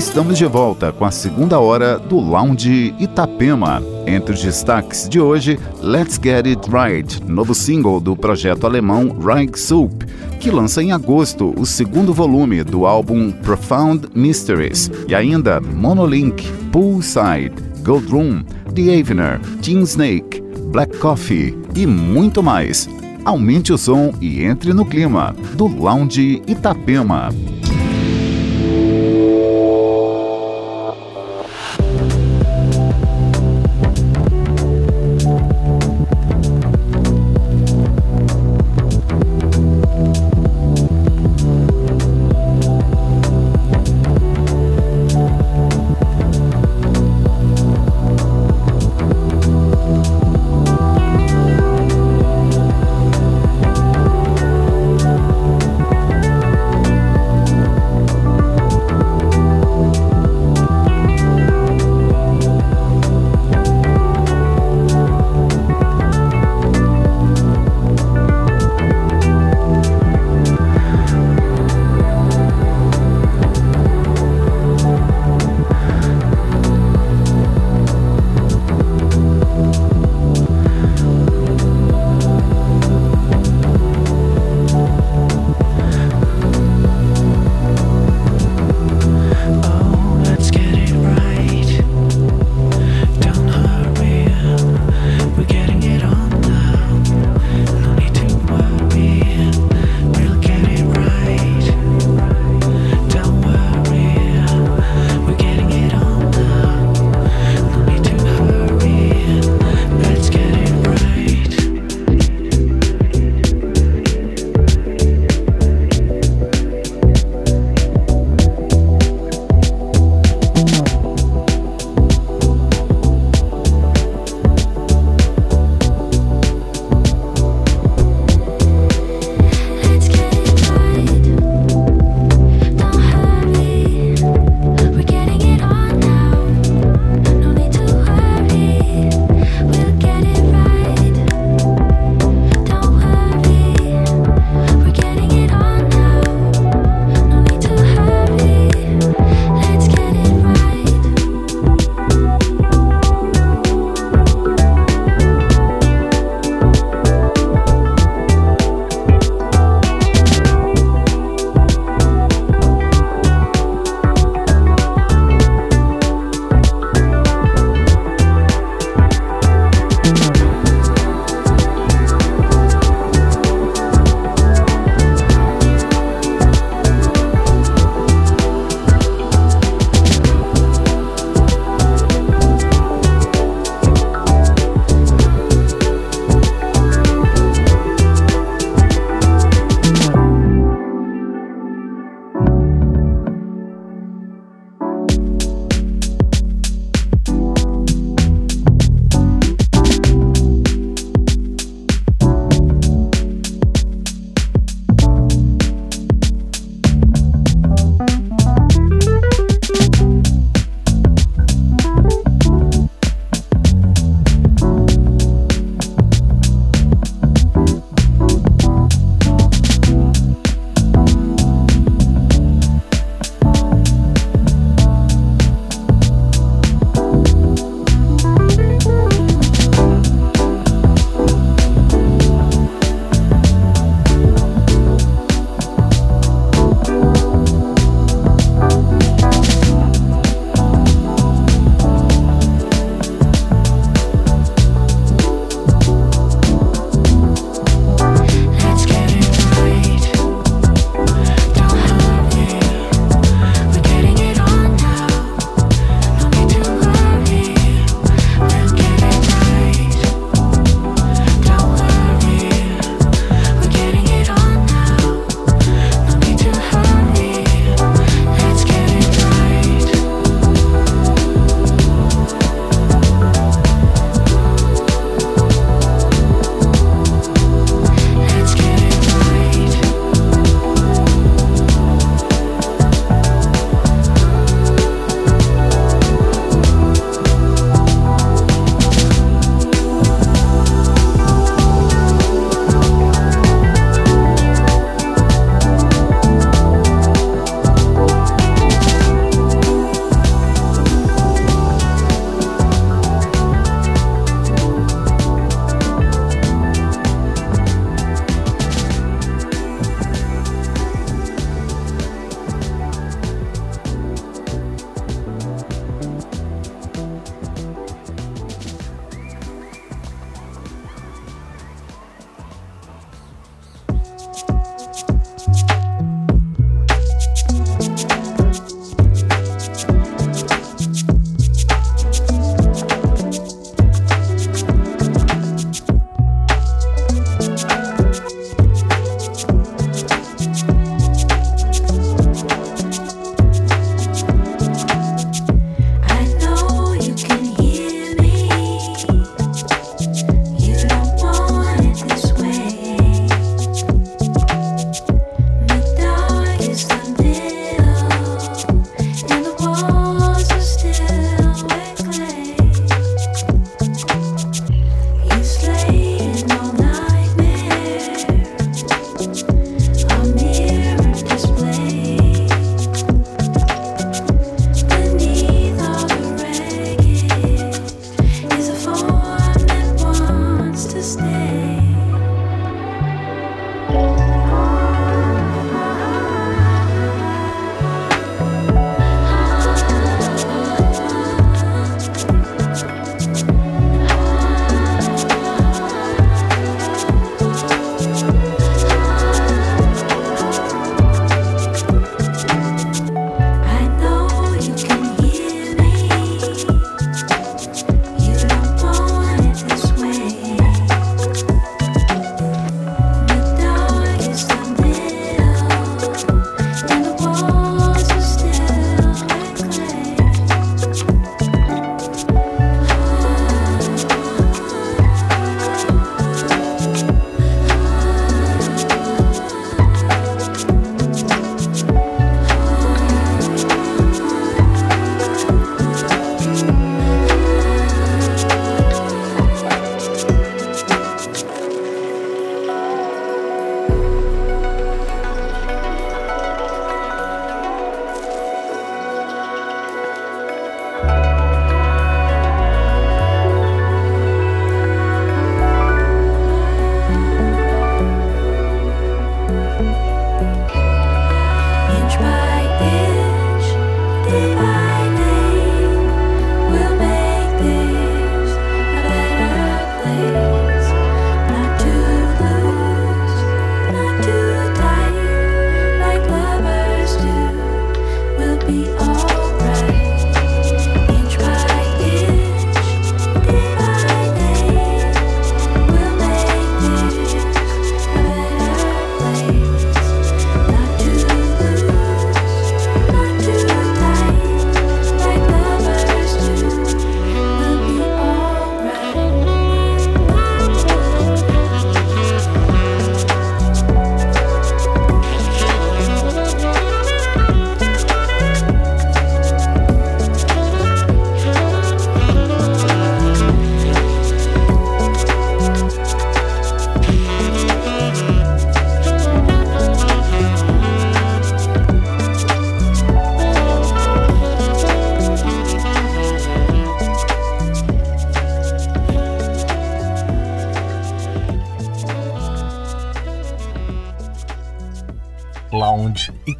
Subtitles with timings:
[0.00, 3.82] Estamos de volta com a segunda hora do Lounge Itapema.
[4.06, 9.60] Entre os destaques de hoje, Let's Get It Right, novo single do projeto alemão Reich
[9.60, 9.92] Soup,
[10.40, 17.52] que lança em agosto o segundo volume do álbum Profound Mysteries, e ainda Monolink, Poolside,
[17.84, 18.42] Gold Room,
[18.74, 20.42] The Avener, Team Snake,
[20.72, 22.88] Black Coffee e muito mais.
[23.22, 27.28] Aumente o som e entre no clima do Lounge Itapema.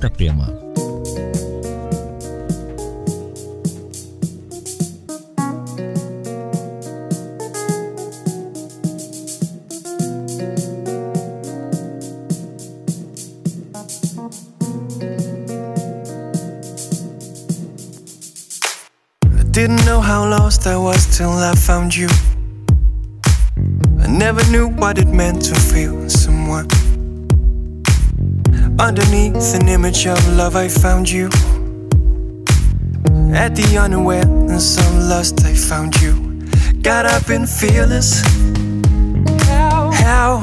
[0.01, 0.70] Itapema.
[29.91, 31.27] Image of love, I found you.
[33.35, 36.13] At the unawareness of lust, I found you.
[36.81, 38.23] God, I've been fearless.
[39.49, 39.91] How?
[39.91, 40.41] How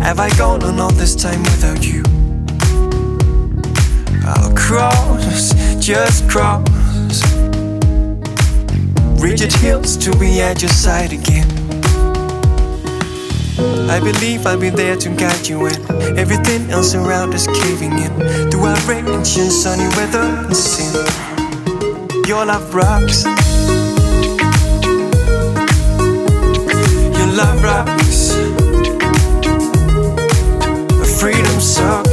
[0.00, 2.04] have I gone on all this time without you?
[4.24, 6.62] I'll cross, just cross
[9.20, 11.48] rigid hills to be at your side again.
[13.90, 18.50] I believe I'll be there to guide you when everything else around is caving in.
[18.50, 20.94] Through outrage and sunny weather and sin,
[22.26, 23.24] your love rocks.
[27.18, 28.34] Your love rocks.
[31.00, 32.04] A freedom song.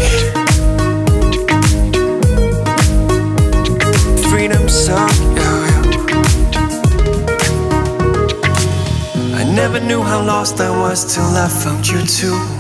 [4.30, 5.10] Freedom song.
[9.34, 12.51] I never knew how lost I was till I found you too.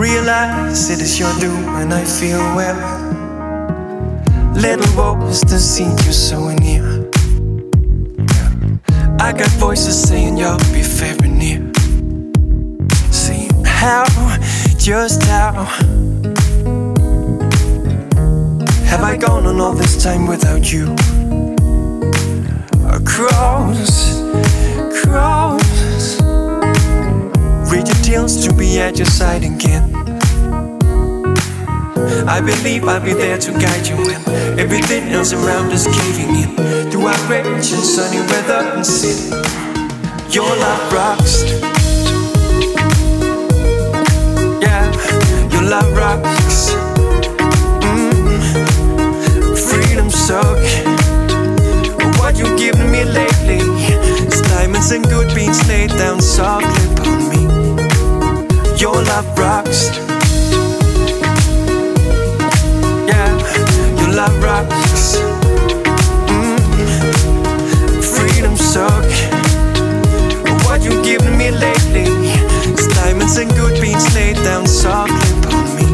[0.00, 2.80] Realize it is your doom and I feel well.
[4.54, 7.06] Little voice to see you so near.
[9.20, 11.70] I got voices saying you'll be very near.
[13.12, 14.06] See how,
[14.78, 15.64] just how
[18.86, 20.94] have I gone on all this time without you?
[22.88, 24.18] Across
[25.02, 25.69] cross.
[28.10, 29.94] To be at your side again.
[32.26, 34.20] I believe I'll be there to guide you when
[34.58, 36.90] everything else around is caving in.
[36.90, 39.30] Through outrage and sunny weather and sin,
[40.28, 41.44] your love rocks.
[44.60, 44.90] Yeah,
[45.52, 46.72] your love rocks.
[47.86, 48.26] Mm.
[49.70, 50.58] Freedom suck.
[52.18, 53.60] What you giving me lately?
[54.48, 57.49] diamonds and good beans laid down softly upon me.
[59.10, 59.90] Love rocks.
[63.10, 63.28] Yeah,
[63.98, 65.16] your love rocks.
[66.30, 66.58] Mm.
[68.14, 69.10] Freedom suck.
[70.64, 72.06] What you giving me lately?
[72.70, 75.86] It's diamonds and good beans laid down softly upon me.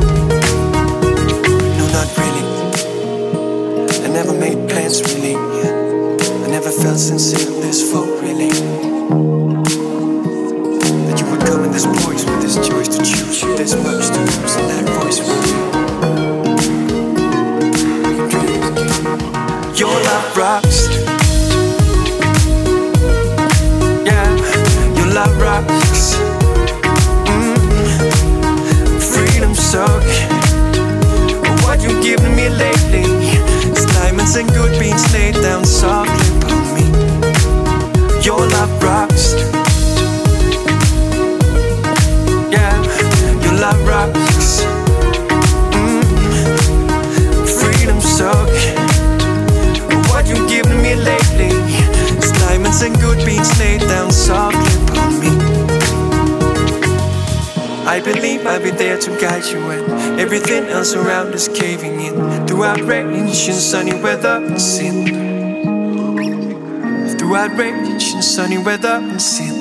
[1.79, 2.45] No, not really.
[4.05, 5.37] I never made plans really.
[5.37, 8.51] I never felt sincere this full really.
[11.07, 12.16] That you would come in this voice
[12.63, 13.05] choice to
[14.57, 15.45] in that voice you.
[19.77, 20.89] Your love rocks.
[24.07, 24.29] Yeah,
[24.97, 26.17] your love rocks.
[27.29, 27.59] Mm.
[29.01, 30.05] Freedom suck.
[31.65, 32.77] What you giving me lately?
[34.37, 35.66] And good beans laid down
[53.07, 55.33] good beans laid down softly upon me.
[57.87, 59.85] I believe I'll be there to guide you when
[60.19, 62.47] everything else around is caving in.
[62.49, 64.97] Throughout rain and sunny weather and sin.
[67.19, 69.56] Throughout rain and sunny weather and sin.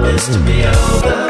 [0.00, 1.29] promised to be over.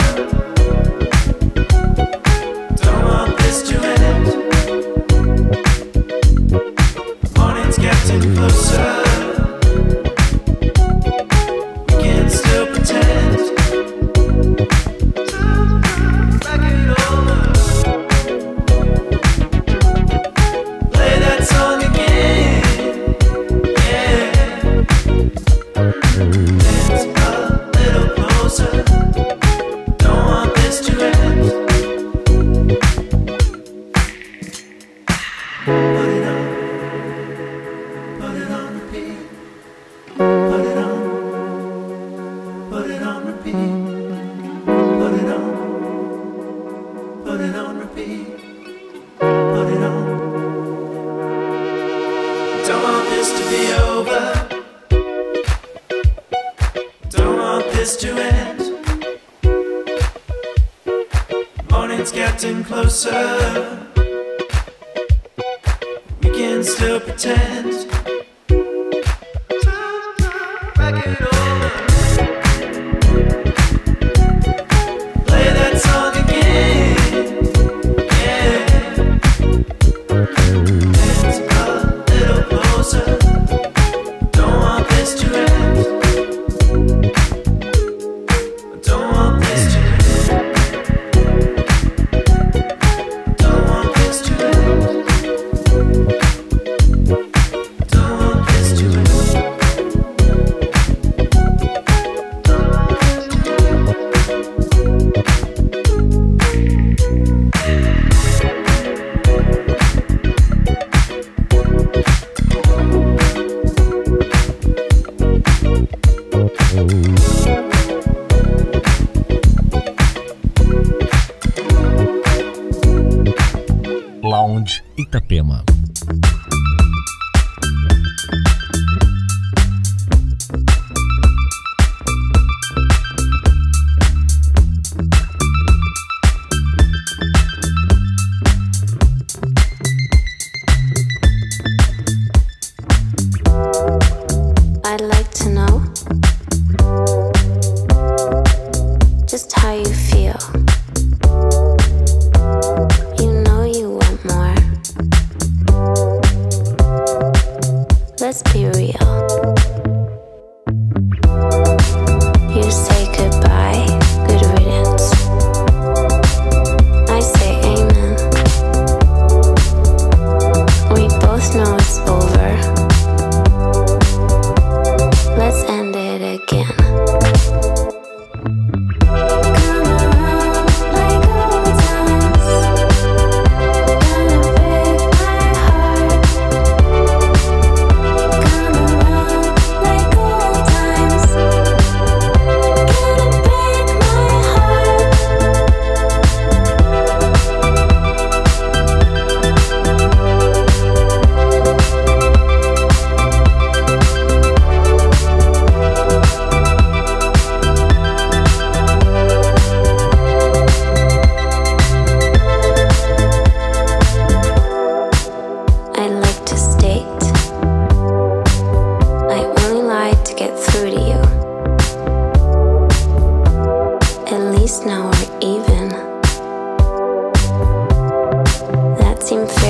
[125.11, 125.70] Itapema.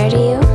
[0.08, 0.49] to you?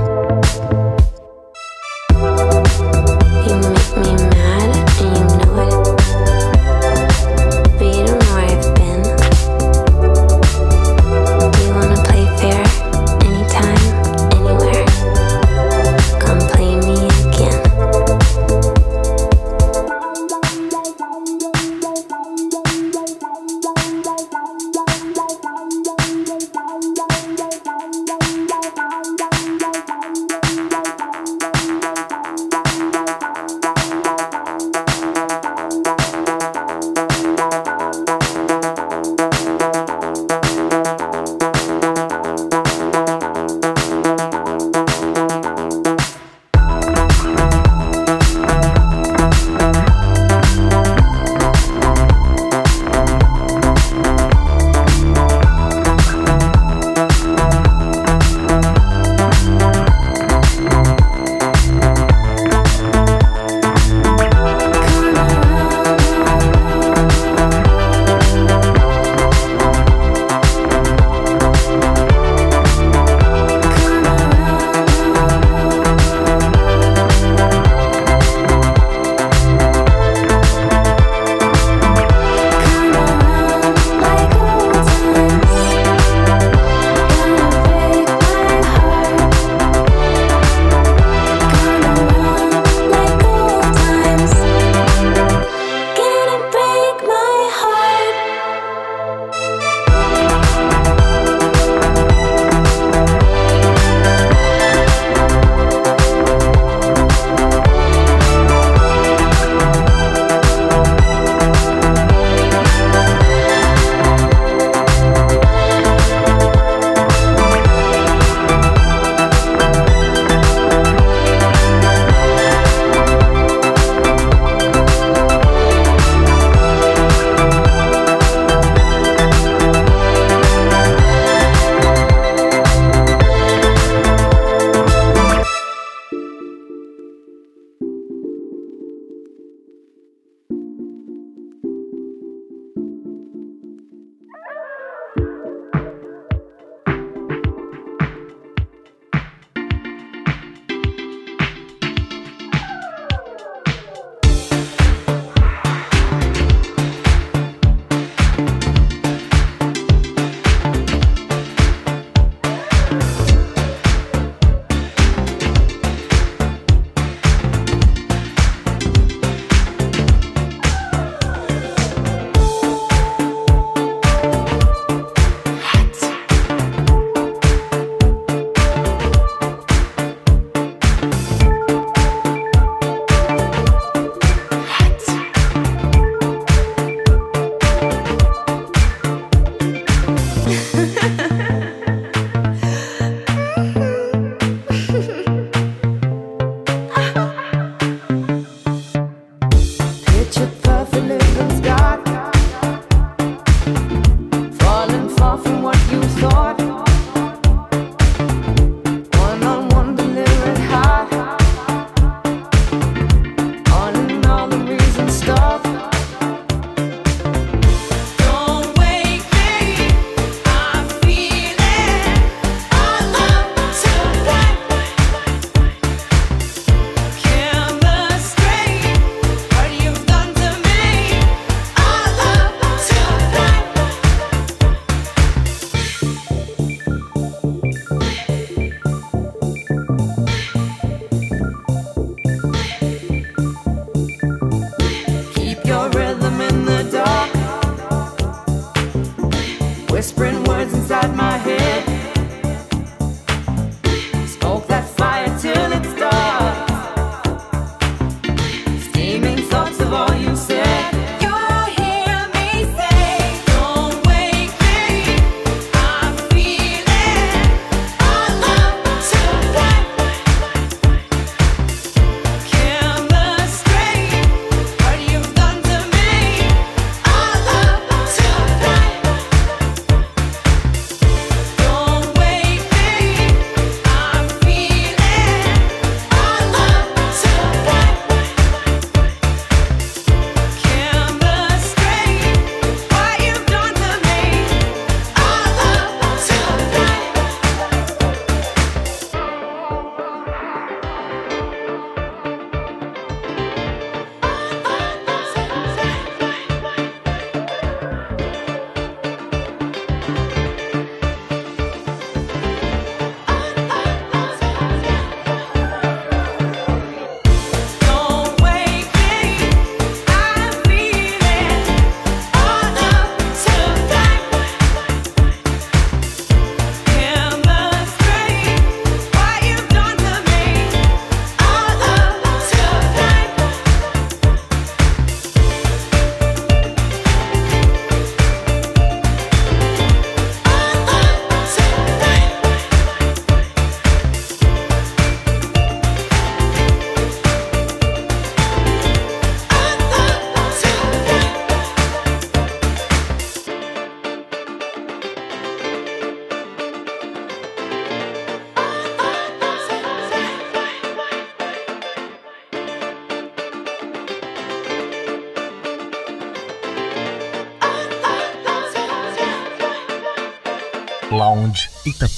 [371.85, 372.09] Ita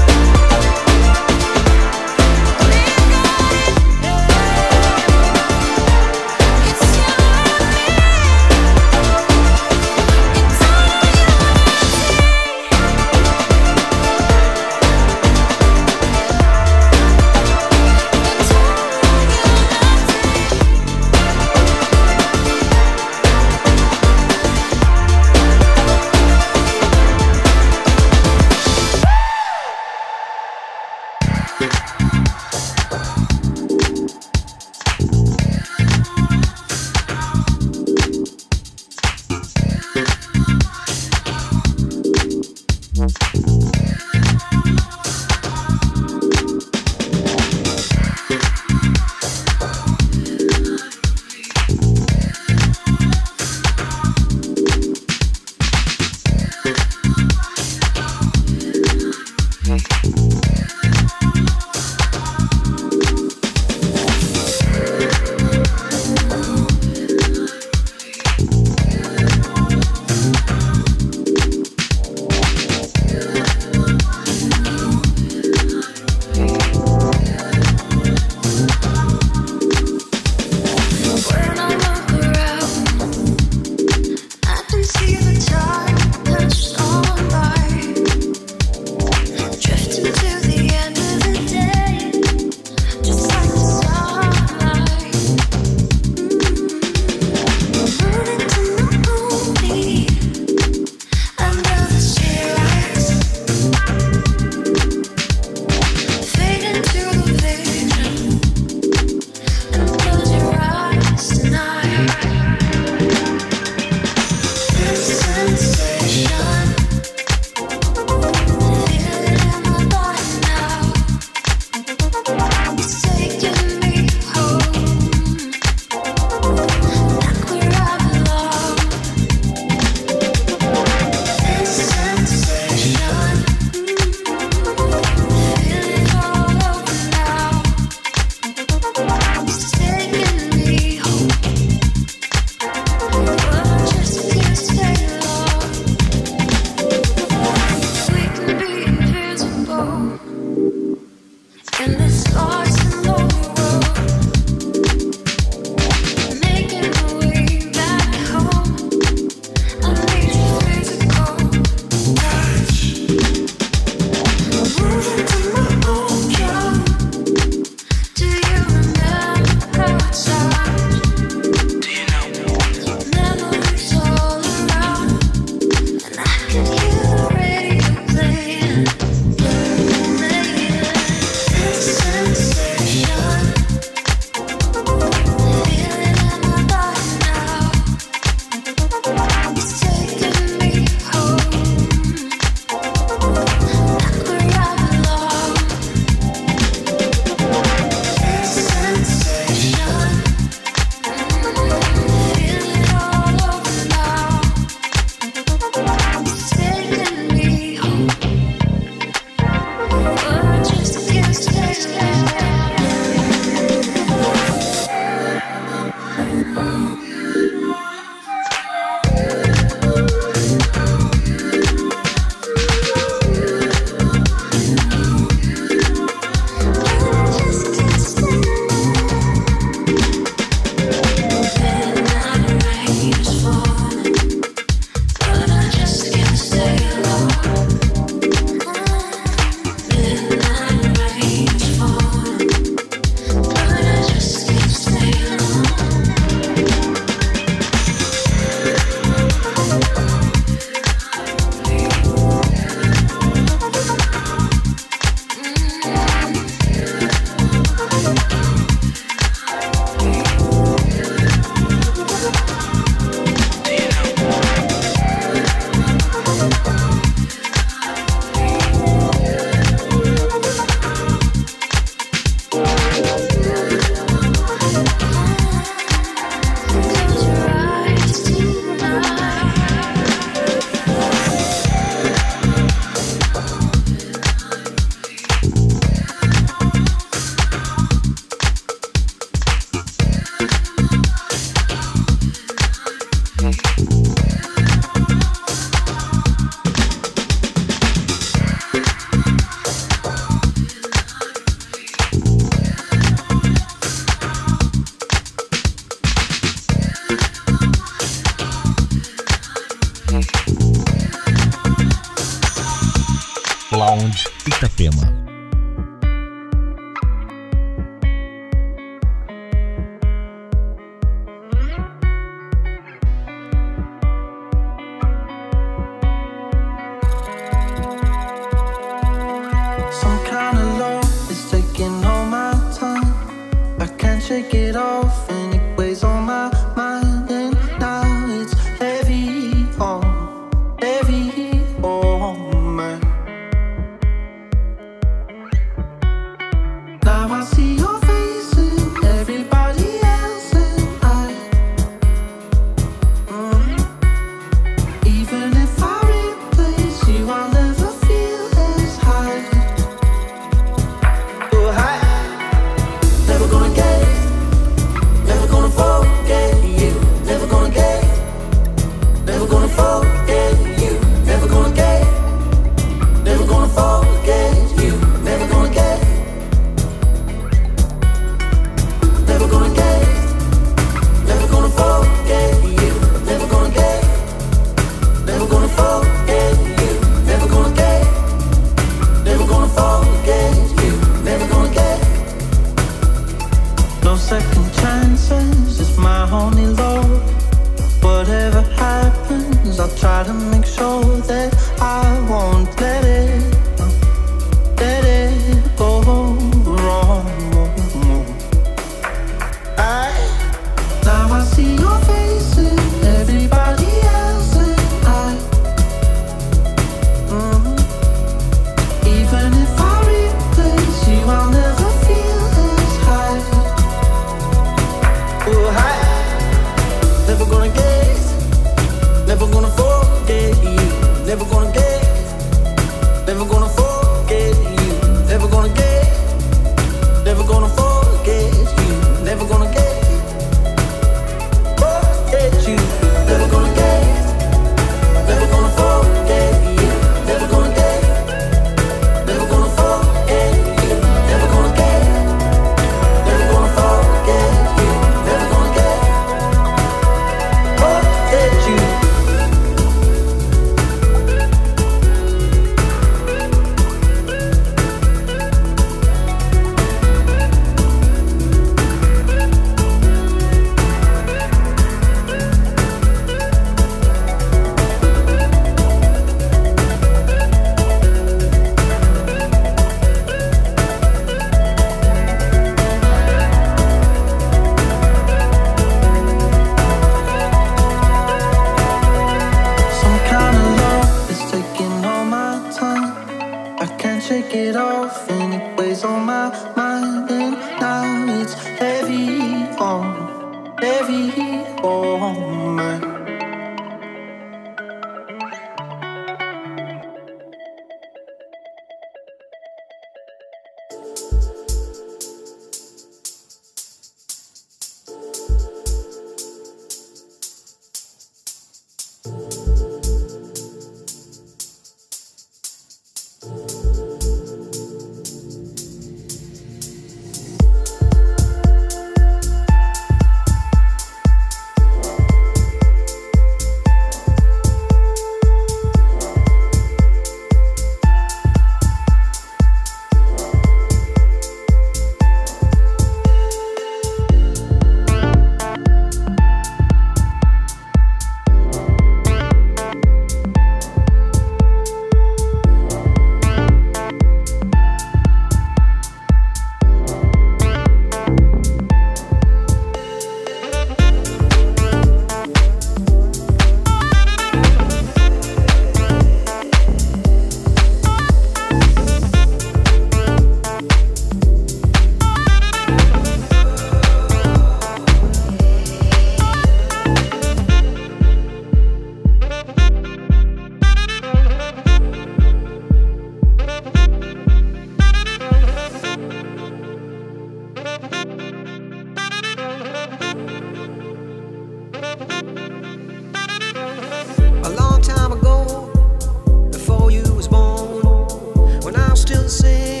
[599.51, 600.00] sei.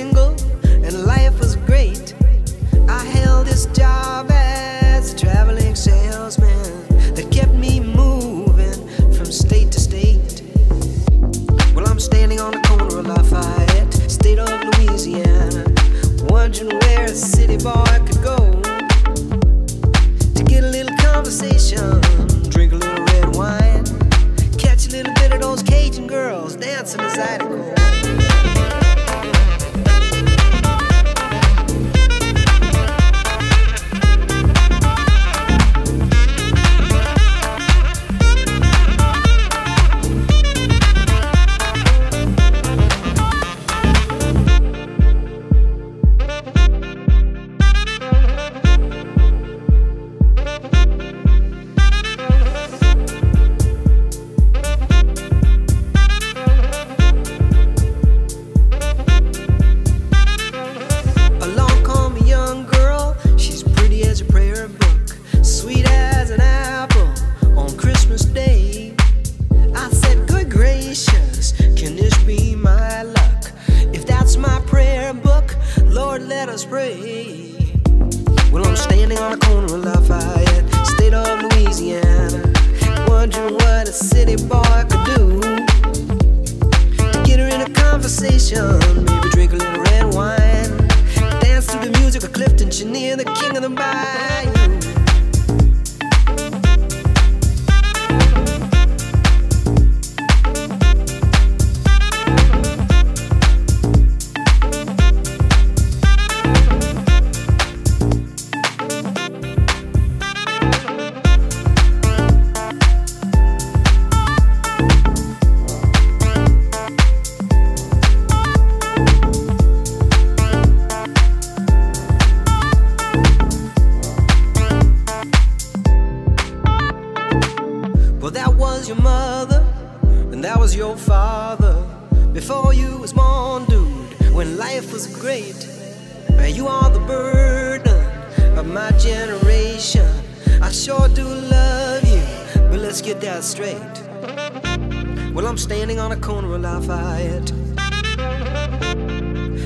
[146.21, 147.49] corner of Lafayette.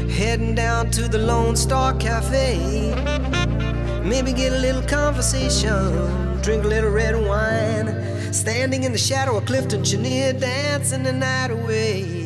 [0.09, 2.93] Heading down to the Lone Star Cafe.
[4.03, 8.33] Maybe get a little conversation, drink a little red wine.
[8.33, 12.24] Standing in the shadow of Clifton Chenier, dancing the night away.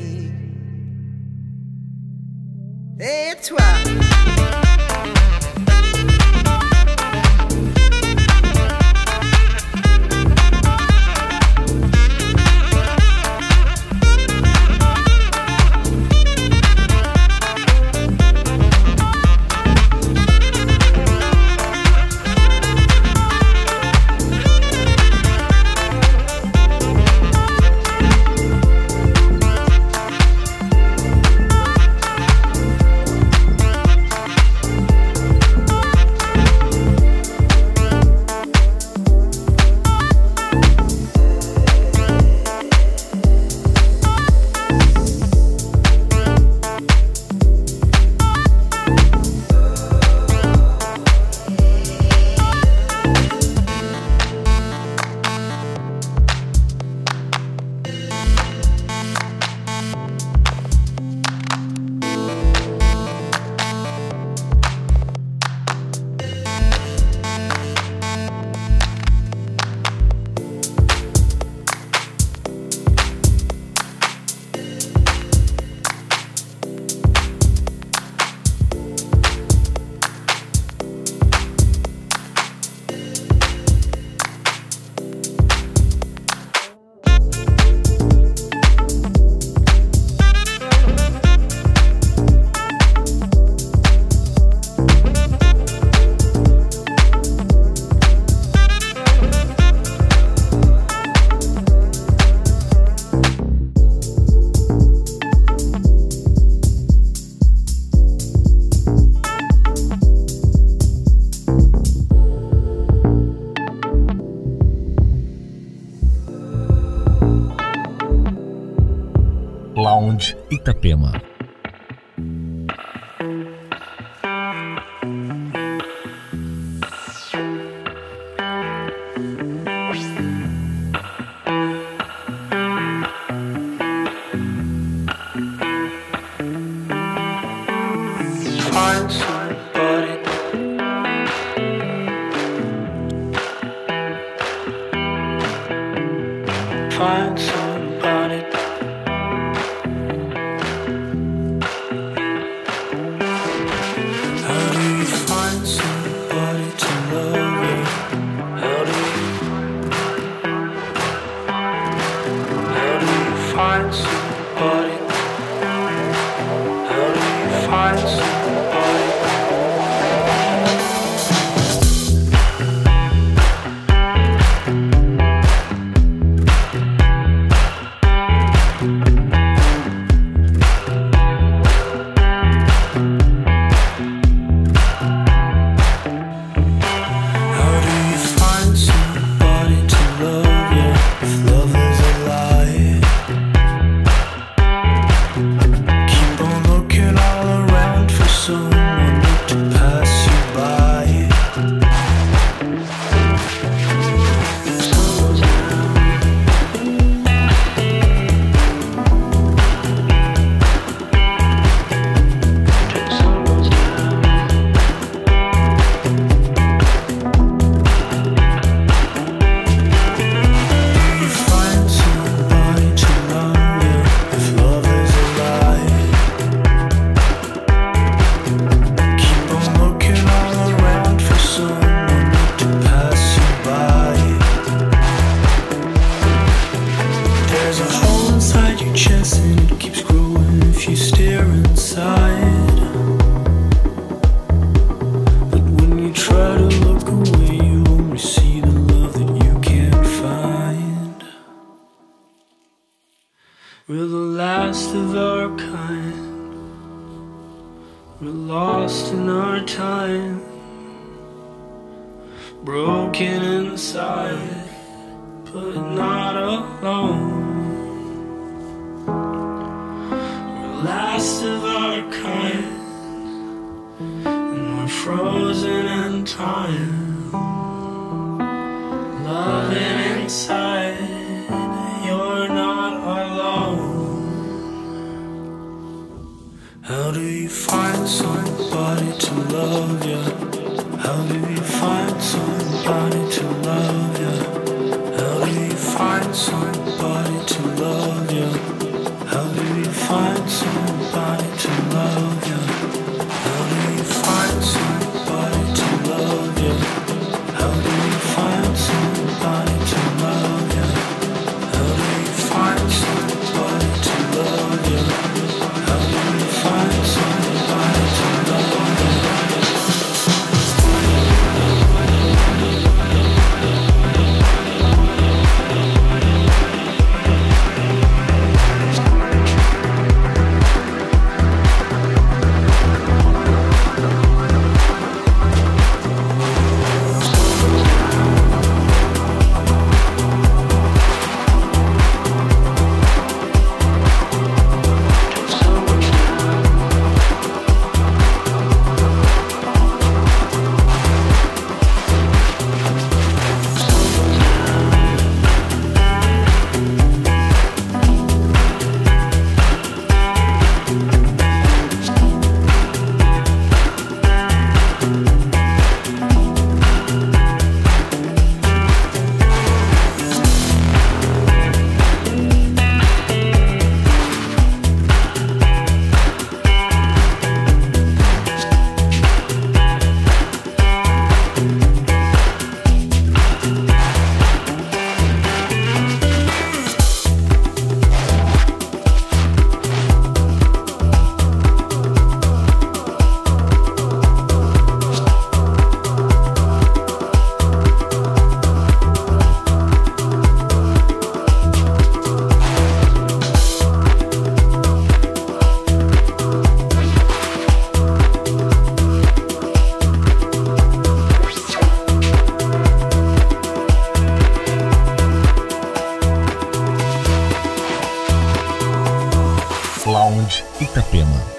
[420.50, 421.59] Saúde Itapema.